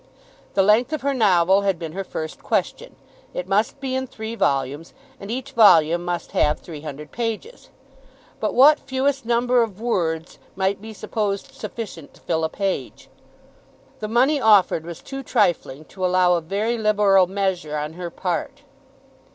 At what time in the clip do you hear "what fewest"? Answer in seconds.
8.55-9.27